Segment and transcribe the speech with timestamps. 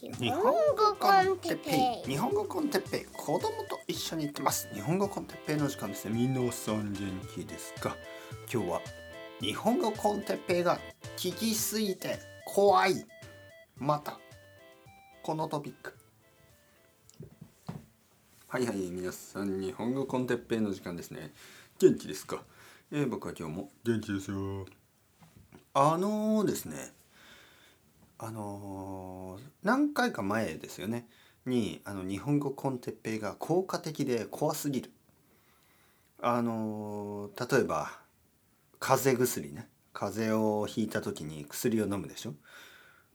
[0.00, 2.12] 日本語 con Teppei。
[2.12, 3.04] 日本語 con Teppei。
[3.06, 4.68] 子供と一緒に行ってます。
[4.72, 6.12] 日本語 con Teppei の時間ですね。
[6.14, 7.00] 皆さん元
[7.34, 7.96] 気ですか？
[8.52, 8.80] 今日は
[9.40, 10.78] 日本語 con Teppei が
[11.16, 13.04] 効きすぎて怖い。
[13.76, 14.20] また
[15.20, 15.92] このトピック。
[18.46, 19.60] はいはい皆さん。
[19.60, 21.32] 日本語 con Teppei の時間ですね。
[21.80, 22.44] 元気ですか？
[22.92, 24.64] えー、僕は今日も元気ですよ。
[25.74, 26.92] あのー、ですね。
[28.18, 31.06] あのー、何回か前ですよね。
[31.46, 34.90] にあの日本語コンテッペイが効果的で怖すぎる。
[36.20, 37.92] あのー、例えば
[38.80, 39.68] 風邪薬ね。
[39.92, 42.34] 風邪をひいた時に薬を飲むでしょ。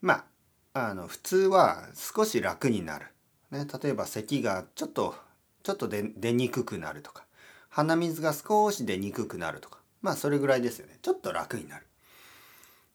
[0.01, 0.25] ま
[0.73, 3.07] ああの普通は少し楽になる、
[3.51, 5.15] ね、例えば咳がちょっと
[5.63, 7.25] ちょっと出にくくなるとか。
[7.69, 9.79] 鼻水が少し出にくくなるとか。
[10.01, 10.97] まあそれぐらいですよね。
[11.01, 11.85] ちょっと楽になる。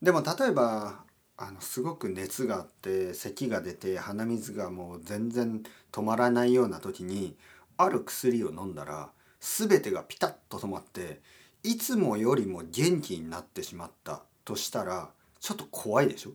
[0.00, 1.00] でも例えば
[1.40, 7.36] あのすごく熱があって咳が出て鼻水がもう全然止まらないような時に
[7.76, 11.20] ある薬を飲んだら全てがピタッと止まって
[11.62, 16.32] いつもよりも元気になってしまったとしたらちょっと怖いでしょ、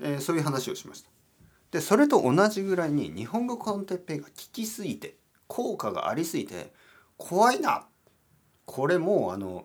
[0.00, 1.08] えー、そういう話をしました。
[1.70, 5.16] でそれと同じぐらいに日本語コンテッペイが効きすぎて
[5.48, 6.72] 効果がありすぎて
[7.16, 7.86] 怖いな
[8.66, 9.64] これもうあの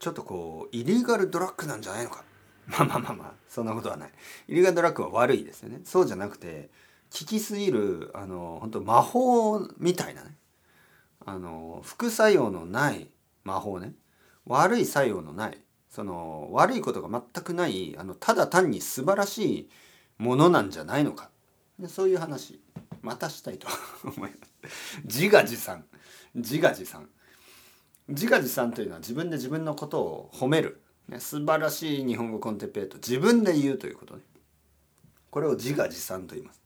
[0.00, 2.24] ちょっとこうイリーガルドラッグなんじゃないのか
[2.70, 4.10] まあまあまあまあそんなことはない。
[4.48, 5.80] イリガドラッグは悪いですよね。
[5.84, 6.70] そうじゃなくて
[7.12, 10.36] 効きすぎるあの本当魔法みたいなね。
[11.26, 13.08] あの副作用のない
[13.44, 13.92] 魔法ね。
[14.46, 15.58] 悪い作用のない。
[15.90, 19.70] その悪いことが全くないあのただ単に素晴らしい
[20.18, 21.30] ものなんじゃないのか。
[21.78, 22.60] でそういう話
[23.02, 23.66] またしたいと
[24.04, 24.36] 思いま
[24.68, 25.02] す。
[25.04, 25.84] 自画自賛
[26.34, 27.08] 自画自賛。
[28.08, 30.80] 自画自賛というのは自分で自分のことを褒める。
[31.10, 34.22] ね、素晴らしい日本語コンテペイと自分で言うということね。
[35.30, 36.62] これを自画自賛と言います。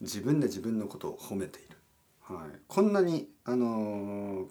[0.00, 1.76] 自分で自分のことを褒めている、
[2.22, 4.46] はい、こんなにあのー、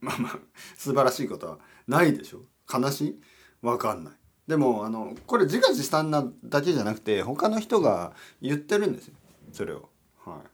[0.00, 0.38] まあまあ
[0.76, 2.40] 素晴らしいことはないでしょ。
[2.72, 3.20] 悲しい？
[3.62, 4.14] わかんない。
[4.46, 9.14] でもあのこれ自画自賛なだけじゃなくて他の人が言ってるんですよ。
[9.52, 9.88] それを。
[10.24, 10.48] はい。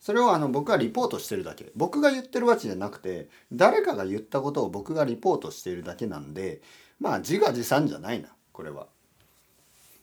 [0.00, 6.62] それをあの僕がリポートしてるだけ僕が言ってるわけじゃなくて誰かが言ったことを僕がリポートしているだけなんで
[7.00, 8.86] まあ自画自賛じゃないなこれは。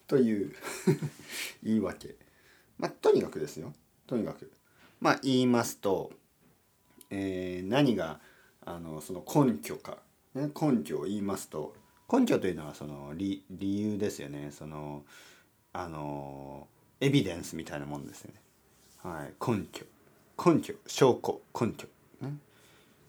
[0.08, 0.54] という
[1.64, 2.16] 言い訳。
[2.78, 3.74] まあとにかくですよ
[4.08, 4.52] とにかく。
[5.00, 6.12] まあ言いますと、
[7.10, 8.20] えー、何が
[8.66, 9.98] あのその根拠か、
[10.34, 11.74] ね、根拠を言いますと
[12.12, 15.04] 根拠というのはその理理由ですよねその
[15.74, 16.68] あの
[17.00, 18.45] エビデンスみたいなもんですよね。
[19.06, 19.86] はい、根拠。
[20.44, 20.74] 根拠。
[20.88, 21.40] 証拠。
[21.54, 21.88] 根拠、
[22.22, 22.34] ね、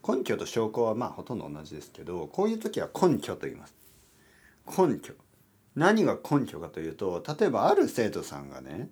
[0.06, 3.74] 根拠と証拠はまあほとんど同じですけどこういう時は根拠と言います。
[4.66, 5.14] 根拠。
[5.74, 8.90] 何が根拠かというと例えばある生徒さんがね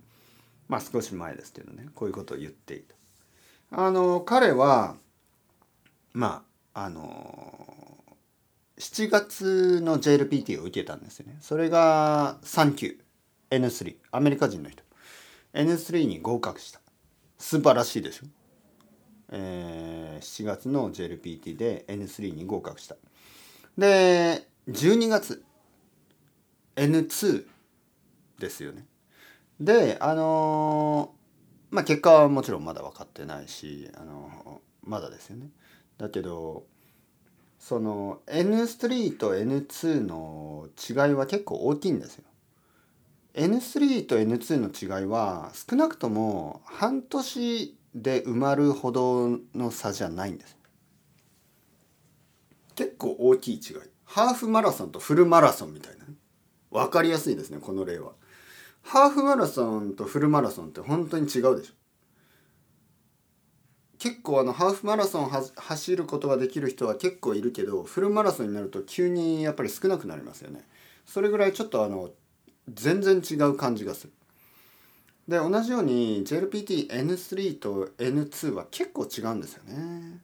[0.67, 2.95] まあ少し前ですけどねこういうことを言っていた。
[3.85, 4.97] あの彼は
[6.15, 6.43] ま
[6.73, 7.69] ああの
[8.79, 11.37] 7月の JLPT を受けたんですよね。
[11.43, 12.97] それが3級
[13.51, 14.83] N3 アメリカ人の人。
[15.53, 16.81] N3 に合格した。
[17.45, 18.27] 素晴らしいでしょ、
[19.29, 22.97] えー、7月の JLPT で N3 に合格した
[23.77, 25.45] で12月
[26.75, 27.45] N2
[28.39, 28.87] ですよね。
[29.61, 31.13] であの
[31.71, 35.51] まあ結果はもちろんまだ分かってないしあのまだですよね。
[35.99, 36.65] だけど
[37.59, 42.25] その N3 と N2 の違いは結構大きいんですよ。
[43.35, 50.57] N3 と N2 の違いは少なくとも半年で埋まるほどの差じゃないんです。
[52.77, 53.61] 結構大きい違い。
[54.05, 56.15] ハーフマラソンとフルマラソンみたいな、ね。
[56.71, 58.13] 分かりやすいですねこの例は。
[58.83, 61.75] ハーフマラソンとフルマラソンって本当に違うでしょ。
[63.99, 70.67] 結構あのハーフマラソン走ることができる人は結構いるけどフルマラソンになると急にやっぱり少なくなりますよね。
[71.07, 72.11] それぐらいちょっとあの
[72.73, 74.13] 全然違う感じがする。
[75.29, 80.21] で同じように JLPT-N3 と N2 は結構違うんですよね。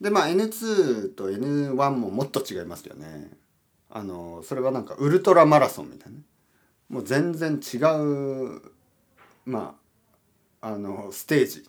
[0.00, 3.30] でまあ N2 と N1 ももっと違いますよね。
[3.88, 6.18] あのそれはなんかウルトラマラソンみたいな
[6.88, 8.60] もう全然違う
[9.44, 9.76] ま
[10.60, 11.64] ああのステージ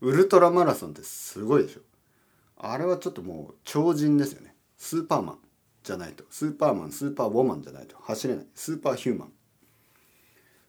[0.00, 1.80] ウルトラマラソンってすごいでしょ
[2.58, 5.38] あれはちょっともう超人ですよねスーパーマン
[5.86, 6.24] じゃないと。
[6.30, 7.96] スーパーマンスーパーウォーマンじゃないと。
[8.00, 8.46] 走れない。
[8.56, 9.32] スーパーヒューマン。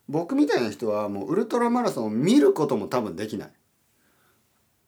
[0.07, 3.51] 僕みたいな人はもうウルトラマラソンを見ることも多分できない。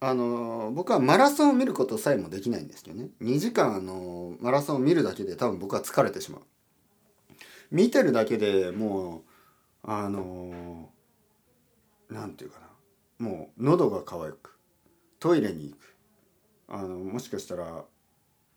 [0.01, 3.09] あの僕はマラソンを見ることさえもできないんですけどね。
[3.21, 6.41] 2時間あのマラソンを見るだけで多分僕は疲れてしまう。
[7.71, 9.21] 見てるだけでもう
[9.83, 10.89] あの
[12.09, 12.67] なんていうかな。
[13.27, 14.59] もう喉が渇く。
[15.19, 15.95] トイレに行く。
[16.67, 17.83] あのもしかしたら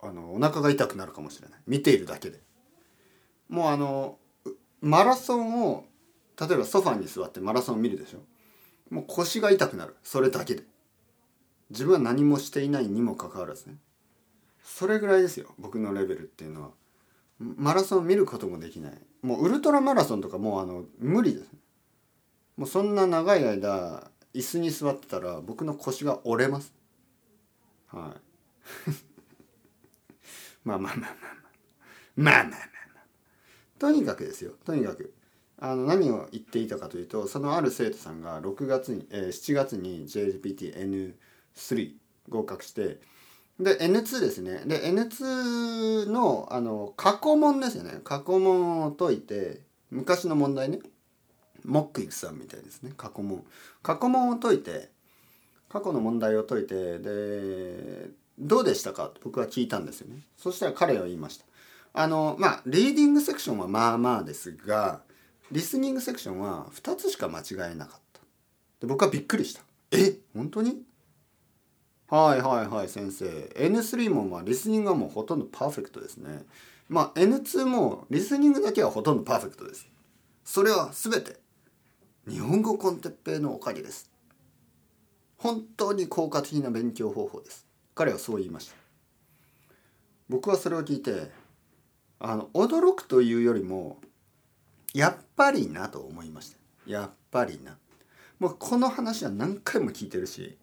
[0.03, 1.61] あのお腹が痛くなるかもしれない。
[1.67, 2.41] 見ているだけで。
[3.49, 4.19] もうあの
[4.81, 5.85] マラソンを
[6.39, 8.19] 例えばソファに座ってマラソンを見るでしょ。
[8.91, 9.97] もう腰が痛くなる。
[10.03, 10.65] それだけで。
[11.71, 13.77] 自分は何もしていないにもかかわらずね。
[14.63, 15.55] それぐらいですよ。
[15.59, 16.71] 僕のレベルっていうのは。
[17.39, 18.93] マラソンを見ることもできない。
[19.23, 21.51] もうウルトラマラソンとかもうあの無理です
[22.57, 26.73] もうそんな長い間椅子に座ってたら僕の腰が折れます。
[27.87, 28.17] は
[28.89, 29.12] い。
[30.65, 31.43] まあまあまあまあまあ。
[32.17, 32.59] まあまあまあ
[32.95, 33.81] まあ。
[33.81, 34.53] とにかくですよ。
[34.65, 35.15] とにかく。
[35.59, 41.93] あの何を言っていたかというとそのある生徒さんが6月に、えー、7月に JLPTN3
[42.29, 42.99] 合格して
[43.61, 44.63] で N2 ですね。
[44.67, 48.01] で N2 のあの過去問ですよね。
[48.03, 49.61] 過去問を解いて
[49.91, 50.81] 昔の問題ね。
[51.65, 52.93] モックイクさんみたいですね。
[52.97, 53.45] 過去問。
[53.83, 54.91] 過去問を解いて
[55.69, 58.11] 過去の問題を解いてで
[58.43, 59.13] どうでしたか？
[59.23, 60.23] 僕は聞いたんですよね。
[60.37, 61.45] そしたら彼は言いました。
[61.95, 65.03] あのまあリーディングセクションはまあまあですが
[65.53, 68.21] リスニングセクションは2つしか間違えなかった。
[68.81, 69.63] で僕はびっくりした。
[69.93, 70.19] え？
[70.35, 70.83] 本当に？
[72.09, 73.25] はいはいはい先生。
[73.27, 76.43] N3 もまあリスニングはもうほとんどパーフェクトですね。
[76.89, 79.87] まあ N2 もリスニングだけはほとんどパーフェクトです。
[80.45, 81.37] それは全て
[82.29, 84.11] 日本語コンテッペイのおかげです。
[85.37, 87.67] 本当に効果的な勉強方法です。
[87.95, 88.75] 彼はそう言いました。
[90.29, 91.31] 僕はそれを聞いて
[92.19, 93.99] あの驚くというよりも
[94.95, 96.59] やっぱりなと思いました。
[96.87, 97.77] やっぱりな。
[98.39, 100.59] もうこの話は何回も聞いてるし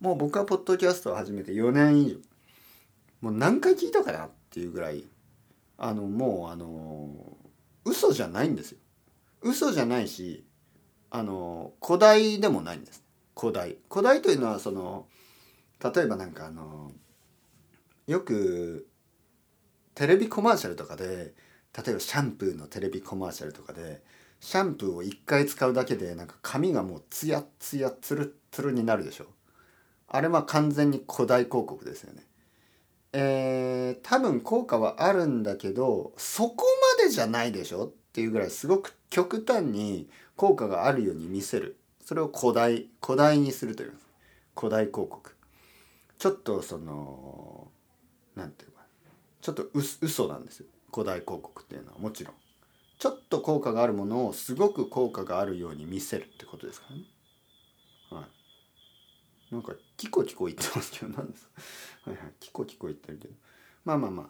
[0.00, 2.16] もう僕はポッドキャストを始めて4年以上
[3.20, 5.04] もう何回聞いたかなっていうぐらい
[5.76, 7.10] あのもうあの
[7.84, 8.78] 嘘じゃないんですよ。
[9.42, 10.44] 嘘じゃないし
[11.10, 13.02] あの古代でもないんです。
[13.38, 13.76] 古代。
[13.90, 15.06] 古代というのはその
[15.82, 16.92] 例えばなんかあの
[18.06, 18.86] よく
[19.94, 21.34] テレビコマーシャルとかで
[21.76, 24.02] 例えばシャンプーのテレビコマーシャルとかで
[24.40, 29.26] シャンプーを1回使うだけでなんか髪がもうツヤツヤツルツルになるでしょ。
[30.08, 32.24] あれは完全に古代広告ですよね。
[33.12, 36.64] えー、多分効果はあるんだけどそこ
[36.98, 41.76] までじゃないでしょっていうぐらいすごく極端に効果があるように見せる。
[42.04, 43.92] それを古代古代にするという
[44.56, 45.39] 古代広告。
[46.20, 47.72] ちょっとその
[48.36, 48.84] 何て言うか
[49.40, 49.70] ちょっとう
[50.02, 50.66] 嘘なんですよ。
[50.92, 52.34] 古代広告っていうのはもちろん。
[52.98, 57.02] ちょっと効果があるものをすごく効果があるように見せるってことですからね。
[58.10, 58.26] は
[59.50, 59.54] い。
[59.54, 61.46] なんかキコキコ言ってますけど何です
[62.04, 62.10] か？
[62.10, 62.32] はいはい。
[62.38, 63.34] キコキコ言ってるけど。
[63.86, 64.26] まあまあまあ。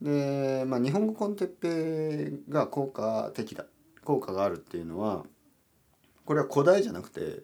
[0.00, 3.66] で、まあ、日本語コンテッペが効果的だ。
[4.02, 5.26] 効果があるっていうのは
[6.24, 7.42] これは古代じゃなくて、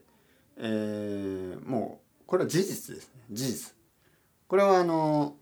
[0.57, 3.23] えー、もうこれは事実ですね。
[3.31, 3.75] 事実。
[4.49, 5.37] これはあの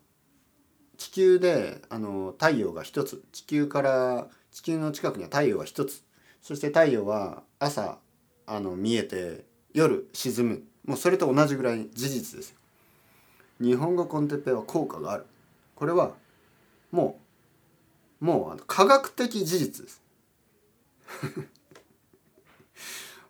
[0.97, 3.23] 地球であの太陽が一つ。
[3.31, 6.03] 地球から地球の近くには太陽は一つ。
[6.41, 7.99] そして太陽は朝
[8.45, 10.63] あの見えて夜沈む。
[10.85, 12.55] もうそれと同じぐらい事実です。
[13.61, 15.25] 日本語コンテッペは効果がある。
[15.75, 16.11] これは
[16.91, 17.19] も
[18.21, 20.01] うもうあの科学的事実です。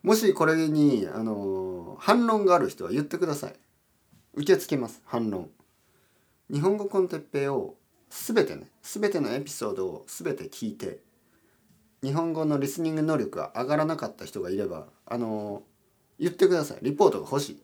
[0.04, 3.54] もしこれにあの反論がある人は言ってください。
[4.34, 5.48] 受け付けます反論。
[6.52, 7.76] 日本語コンテッペイを
[8.10, 10.98] 全てね全てのエピソードを全て聞いて
[12.02, 15.62] 日本語のリスニング能力が上がらなかった人がいればあの
[16.20, 16.78] 言ってください。
[16.82, 17.62] リポートが欲しい。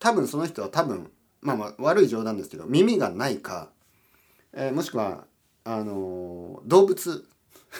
[0.00, 1.12] 多分その人は多分
[1.42, 3.70] まあまあ悪い冗談ですけど耳がないか、
[4.52, 5.26] えー、もしくは
[5.62, 7.24] あの動物。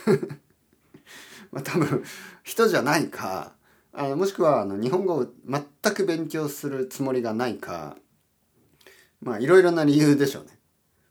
[1.50, 2.04] まあ多分
[2.44, 3.55] 人じゃないか
[3.96, 7.96] あのもしくはあの日本語を全く勉強するつもりがないか
[9.22, 10.50] まあいろいろな理由でしょうね。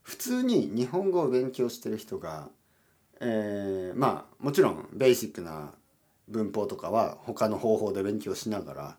[0.04, 2.50] 普通に日本語を勉強してる人が、
[3.20, 5.74] えー、まあもちろんベーシックな
[6.28, 8.98] 文法とかは他の方法で勉強しながら、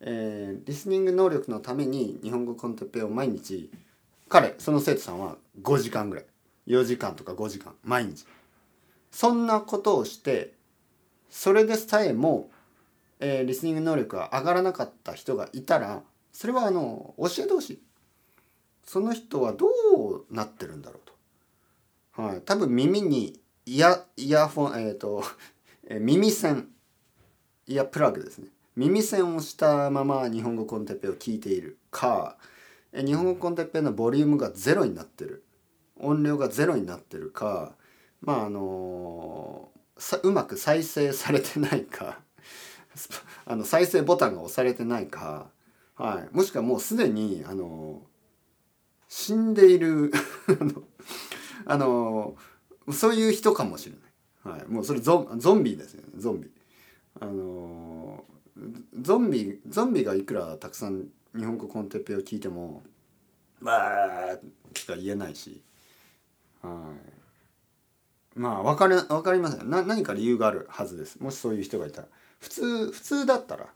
[0.00, 3.70] えー、リスニング能力のために日本語コンテッペを毎日
[4.30, 6.26] 彼その生徒さんは5時間ぐらい
[6.66, 8.24] 4時間とか5時間毎日
[9.10, 10.54] そんなことをして
[11.30, 12.50] それでさえも、
[13.20, 17.82] えー、リスニング能力が上がらなかった人がいたらそれはあの教えてほし
[18.84, 21.10] その人はどうなってるんだろう
[22.16, 25.22] と、はい、多分耳にイヤイヤフォンえっ、 ー、と
[25.90, 26.68] 耳栓
[27.66, 28.48] イヤプラグですね。
[28.76, 32.38] 耳栓をしたまま日本語コンテッペを聞いているか
[32.94, 35.44] 日本語コンテッペのボリュームがゼロになってる。
[36.00, 37.74] 音量がゼロになってるか
[38.20, 39.70] まああの
[40.22, 42.20] うまく再生されてないか。
[43.46, 45.50] あの再生ボタンが押されてないか、
[45.94, 48.02] はい、もしくはもうすでにあの
[49.08, 50.12] 死んでいる
[51.64, 52.36] あの
[52.92, 53.96] そういう人かもしれ
[54.46, 56.08] ない、はい、もうそれゾゾンビですよね。
[56.16, 56.50] ゾンビ。
[57.20, 58.24] あの
[59.00, 62.82] ゾンビゾンビがいくらたくさん日本語コンテッペを聞いても
[63.60, 64.40] 「わー」
[64.78, 65.62] しか言えないし、
[66.62, 66.92] は
[68.36, 69.68] い、まあ分かる分かりません。
[69.68, 71.18] な何か理由があるはずです。
[71.20, 72.08] もしそういう人がいたら。
[72.38, 73.66] 普通普通だったら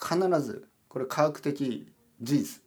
[0.00, 1.86] 必ずこれ科学的
[2.20, 2.62] 事実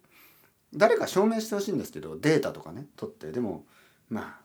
[0.73, 3.65] 誰か証明してほしいんですけどデータとかね取ってでも
[4.09, 4.43] まあ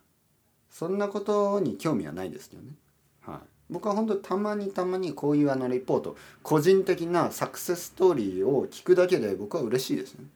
[0.71, 2.71] そんなことに興味はないですよね。
[3.23, 3.39] はい、
[3.71, 10.27] 僕は本当たまにたまにこういうあのレポート個人的なサクセスストーリーを聞くだけで僕は嬉しいですね。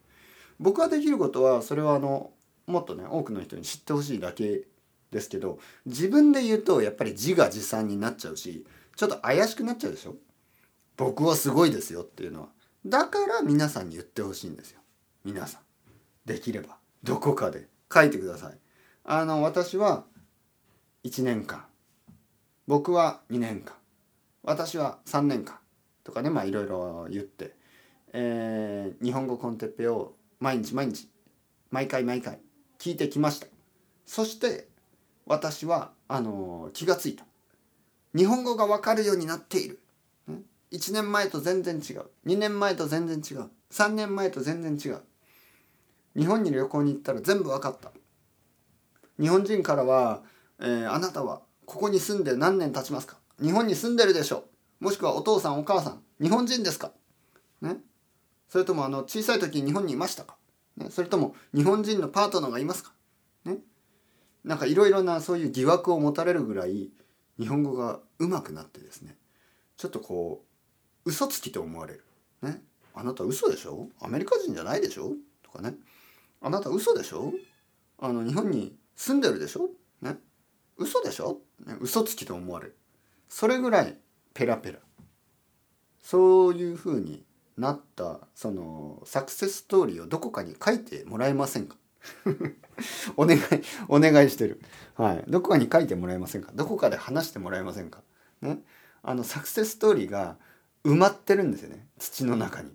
[0.58, 2.30] 僕ができることはそれはあの
[2.66, 4.62] もっとね多くの人に知ってほしいだけ
[5.10, 8.64] ですけど自分で言うとやっぱり自画自賛になっちゃうし
[8.96, 10.14] ちょっと怪しくなっちゃうでしょ？
[10.96, 12.48] 僕はすごいですよっていうのは。
[12.84, 14.80] だから皆さんに言ってほしいんですよ。
[15.24, 15.62] 皆さん。
[16.26, 16.76] できれば。
[17.02, 17.68] どこかで。
[17.92, 18.58] 書いてください。
[19.04, 20.04] あの私は
[21.04, 21.64] 1年間。
[22.66, 23.74] 僕は2年間。
[24.42, 25.58] 私は3年間。
[26.04, 27.54] とかねまあいろいろ言って、
[28.12, 31.08] えー、日本語コンテッペを毎日毎日
[31.70, 32.40] 毎回毎回
[32.78, 33.46] 聞いてきました。
[34.06, 34.68] そして
[35.26, 37.24] 私はあの気がついた。
[38.14, 39.78] 日本語が分かるようになっている。
[40.70, 42.04] 1年前と全然違う。
[42.26, 43.50] 2年前と全然違う。
[43.70, 45.02] 3年前と全然違う。
[46.16, 47.90] 日本に旅行に行ったら全部分かった。
[49.20, 50.22] 日本人からは、
[50.60, 53.18] えー、あなたはここに住んで何年経ちますか？
[53.40, 54.44] 日本に住んでるでしょ
[54.80, 54.84] う。
[54.84, 56.02] もしくはお父さんお母さん。
[56.20, 56.92] 日本人ですか？
[57.60, 57.76] ね？
[58.48, 60.36] それともあの小さい時日本にいましたか、
[60.76, 62.92] ね、それとも日本人のパートナーがいますか？
[63.44, 63.58] ね？
[64.44, 66.90] なんかいろいろなそういう疑惑を持たれるぐらい
[67.38, 69.16] 日本語が上手くなってですね
[69.76, 70.44] ちょっとこ
[71.04, 72.04] う嘘つきと思われる。
[72.42, 72.62] ね、
[72.94, 73.88] あなた嘘でしょ？
[74.00, 75.12] アメリカ人じゃないでしょ？
[75.42, 75.74] とかね。
[76.40, 77.32] あなた嘘でしょ？
[77.98, 79.70] あの日本に住んでるでしょ？
[80.00, 80.18] ね。
[80.76, 82.76] 嘘でしょ、ね、嘘つきと思われる。
[83.28, 83.96] それぐらい
[84.34, 84.78] ペラペラ。
[86.02, 87.24] そういうふうに
[87.56, 91.76] なったそのサクセスストーリーをどこかに書いてもらえませんか？
[93.16, 93.40] お願い
[93.88, 94.60] お願いしてる。
[94.94, 95.24] はい。
[95.28, 96.50] どこかに書いてもらえませんか？
[96.54, 98.02] どこかで話してもらえませんか？
[98.40, 98.58] ね？
[99.02, 100.36] あのサクセスストーリーが
[100.84, 101.86] 埋まってるんですよね。
[101.98, 102.70] 土の中に。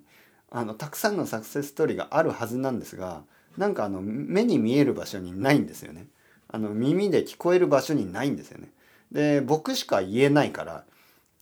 [0.50, 3.24] あのたくさんのサクセスストーリーがあるはずなんですが
[3.58, 6.08] なんかあの目に見える場所にないんですよね。
[6.48, 8.72] あの耳で聞こえる場所にないんですよね。
[9.12, 10.86] で僕しか言えないから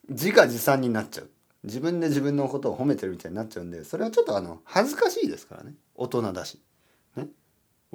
[0.10, 1.30] 自画自賛になっちゃう。
[1.64, 5.74] 自分で自分のことを褒めてるみたいになっちゃうんでそれはちょっとあの恥ずかしいですからね。
[5.96, 6.60] 大人だし。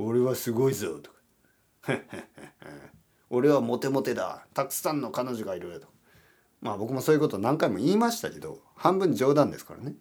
[0.03, 1.19] 俺はすごいぞとか。
[3.29, 4.47] 俺はモテモテだ。
[4.55, 5.93] たくさんの彼女がいるとか。
[6.63, 9.95] まあ僕もそういうこと何回も言いましたけど半分冗談ですからね。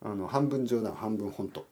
[0.00, 1.66] あの半分冗談半分本当。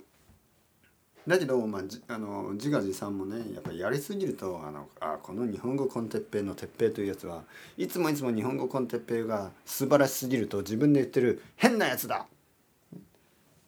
[1.26, 7.45] だけど、まあ、じあの自画自賛もねやっぱりやりすぎるとあのあこの日本語コンテッペイの鉄平というやつは
[7.78, 12.26] いつもいつも日本語コンテッペイが素晴らしすぎると自分で言ってる変なやつだ、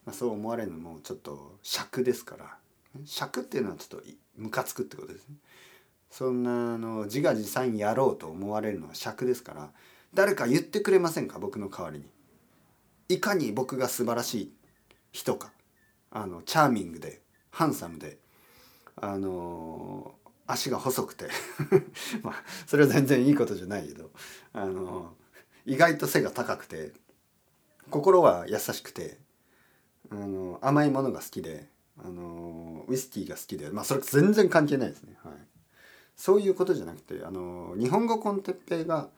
[0.04, 2.58] まあ、そう思われるのもちょっと尺ですから。
[3.04, 5.36] 尺っていうのはちょっとムカつくってことですね。
[6.10, 9.70] そんなあの自画自賛やろうと思われるのは尺ですから
[10.14, 11.38] 誰か言ってくれませんか？
[11.38, 12.06] 僕の代わりに。
[13.08, 14.52] いかに僕が素晴らしい
[15.12, 15.52] 人か。
[16.10, 18.18] あのチャーミングでハンサムで。
[18.96, 21.26] あのー、足が細くて。
[22.22, 22.34] まあ
[22.66, 24.10] それは全然いいことじゃないけど。
[24.54, 25.14] あの、
[25.66, 26.92] 意外と背が高くて。
[27.90, 29.18] 心は優しくて。
[30.10, 31.68] あの、甘いものが好きで。
[31.98, 35.16] あのウイスキーが好きでまあそれ全然関係ないですね。
[35.22, 35.32] はい、
[36.16, 39.08] そういうことじゃなくてあの日本語コンテッペイが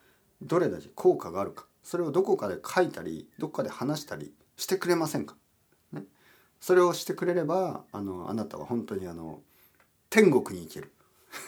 [0.43, 1.67] どれだけ効果があるか。
[1.83, 5.37] それをどこかで書いたりどっかで話したりしてくれませんか。
[5.93, 6.03] ね。
[6.61, 9.41] それをしてくれればあのあなたは本当にあの
[10.11, 10.93] 天国に行ける。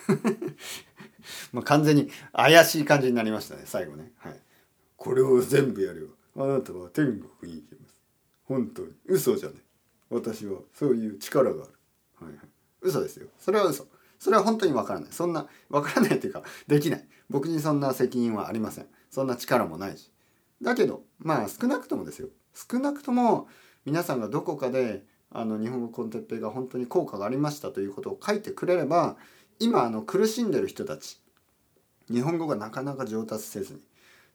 [1.52, 4.40] まあ完全に怪しい感じになりましたね最後ね、はい、
[4.96, 7.06] これを全部やるよあなたは天
[7.40, 7.94] 国に行けます。
[8.44, 8.88] 本当に。
[9.06, 9.56] 嘘じゃね
[10.10, 10.60] 私は。
[10.74, 11.72] そういう力がある、
[12.20, 12.48] はいはい、
[12.82, 13.28] 嘘ですよ。
[13.38, 13.86] それは嘘。
[14.18, 15.12] それは本当にわからない。
[15.12, 17.08] そんなわからないっていうかできない。
[17.30, 18.86] 僕にそんな責任はありません。
[19.10, 20.10] そんな力もないし。
[20.60, 22.28] だけどまあ少なくともですよ。
[22.54, 23.48] 少なくとも
[23.86, 29.16] 皆さんがどこかであの日本語コンテッペイが本当に効果がありましたということを書いてくれれば
[29.58, 31.20] 今あの苦しんでる人たち
[32.10, 33.80] 日本語がなかなか上達せずに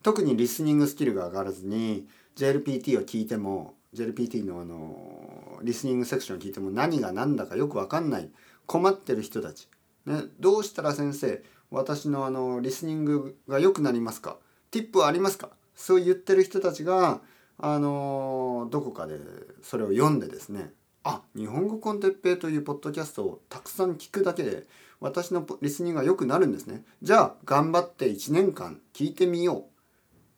[0.03, 8.29] 特にリスニングスキルが上がらずに JLPT を聞いても JLPT のあのリスニングセクションを聞いても何が何だかよく分かんない
[8.65, 9.69] 困ってる人たち、
[10.05, 14.37] ね、どうしたら先生私のあのリスニングが良くなりますか？
[14.69, 15.49] ティップはありますか？
[15.75, 17.21] そう言ってる人たちが
[17.57, 19.17] あのどこかで
[19.61, 20.71] それを読んでですね
[21.03, 24.67] あ日本語 con Teppei というポッドキャストをたくさん聞くだけで
[24.99, 26.83] 私のリスニングが良くなるんですね。
[27.01, 29.67] じゃあ頑張って1年間聞いてみよ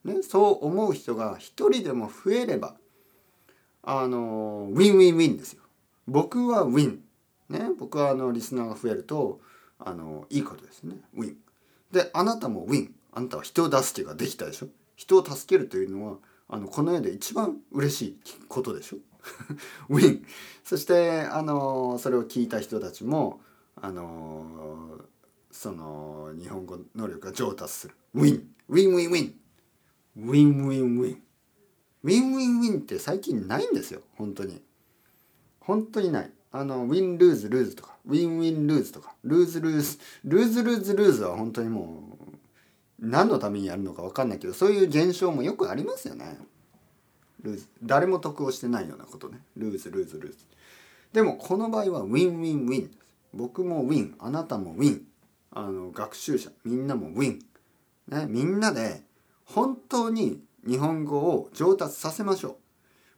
[0.05, 2.75] う、ね、そう思う人が一人でも増えれば
[3.89, 5.61] あの win win win ですよ。
[6.07, 6.99] 僕は win。
[7.49, 9.39] ね僕はあのリスナーが増えると
[9.79, 10.97] あのいいことですね。
[11.15, 11.37] win。
[11.91, 12.93] であなたも win。
[13.13, 14.67] あなたは人を助けができたでしょ？
[14.97, 16.17] 人を助けるというのは
[16.49, 18.97] あのこの世で一番嬉しいことでしょ？
[19.89, 20.25] win。
[20.65, 23.39] そしてあのそれを聞いた人たちも
[23.77, 24.99] あの
[25.49, 27.95] その日本語能力が上達する。
[28.15, 29.33] win。win win win。win win
[30.17, 33.99] win。win win win って最近ないんですよ。
[34.15, 34.61] 本当に。
[35.59, 36.31] 本当にない。
[36.53, 37.97] あの win lose lose とか。
[38.05, 39.13] win win lose とか。
[39.25, 42.27] lose lose。lose lose lose は本当にもう
[42.97, 46.37] 何のためにやるのか分かんないけどそういう現象もよくありますよね。
[47.41, 47.67] lose。
[47.83, 49.41] 誰も得をしてないようなことね。
[49.57, 50.37] lose lose lose。
[51.11, 52.91] でもこの場合は win win win。
[53.33, 54.15] 僕も win。
[54.19, 55.01] あなたも win。
[55.51, 56.51] あの学習者。
[56.63, 57.39] みんなも win、
[58.07, 59.01] ね、みんなで
[59.43, 62.57] 本当に日本語を上達させましょ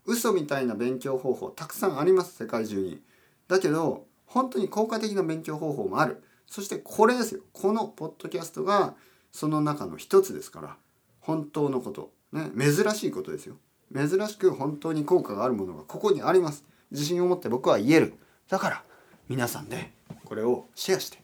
[0.05, 0.13] う。
[0.13, 3.01] 嘘みたいな勉強方法たくさんあります世界中に。
[3.47, 6.23] だけど本当に効果的な勉強方法もある。
[6.45, 7.41] そしてこれですよ。
[7.53, 8.95] このポッドキャストが
[9.31, 10.77] その中の一つですから。
[11.19, 12.11] 本当のこと。
[12.31, 13.57] ね珍しいことですよ。
[13.93, 16.63] 珍しく本当に効果があるものがここにあります。
[16.91, 18.13] 自信を持って僕は言える。
[18.47, 18.83] だから
[19.27, 19.91] 皆さんで
[20.25, 21.19] これをシェアして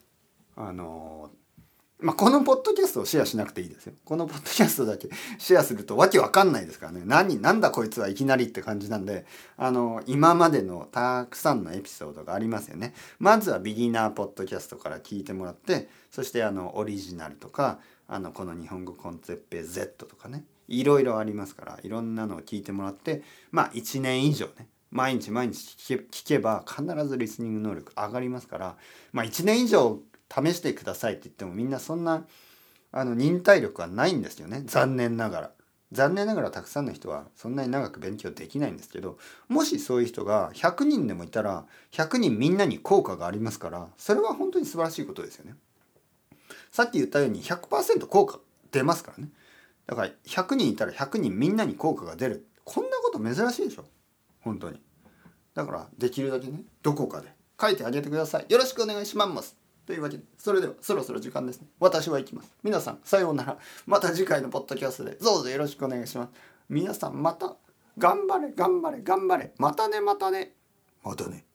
[0.55, 1.29] あの
[2.05, 3.93] まあ、このポッドキャストをシェアしなくていいですよ。
[4.05, 5.09] このポッドキャストだけ
[5.39, 7.01] シェアするとわけわかんないですからね。
[7.03, 9.25] 何、なんだこいつはいきなりって感じなんで、
[9.57, 12.93] あの、今までのたくさんのエピソードがありますよね。
[13.17, 28.77] まずはビギナーポッドキャストから聞いてもらって、そしてあの、オリジナルとか、あの、この日本語コンテッペ Z とかね、いろいろありますからいろんなのを聞いてもらってまあ1年以上ね毎日毎日聞け聞けば必ずリスニング能力上がりますから
[29.11, 30.00] まあ1年以上
[30.33, 32.25] 試してくださいって言ってもみんなそんな
[32.92, 34.64] あの忍耐力はないんですよね。
[34.66, 35.51] 残念ながら。
[35.92, 45.55] 残念ながらたくさんの人はそんなに長く勉強できないんですけどもしそういう人が100人でもいたら100人みんなに効果がありますからそれは本当に素晴らしいことですよね。
[46.72, 48.40] さっき言ったように100%効果
[48.72, 49.29] 出ますからね。
[49.88, 52.48] だから100人いたら100人みんなに効果が出る。
[52.66, 53.85] こんなこと珍しいでしょ。
[54.42, 54.81] 本当に。
[55.53, 57.33] だからできるだけねどこかで。
[57.61, 58.46] 書いてあげてください。
[58.50, 59.64] よろしくお願いします。
[59.85, 61.67] というわけでそれではそろそろ時間ですね。
[61.79, 62.51] 私は行きます。
[62.63, 63.57] 皆さんさようなら。
[63.85, 65.11] また次回のポッドキャストで。
[65.11, 66.31] どうぞよろしくお願いします。
[66.69, 67.55] 皆さんまた。
[67.98, 69.51] 頑張れ頑張れ頑張れ。
[69.57, 70.53] またねまたね。
[71.03, 71.45] またね。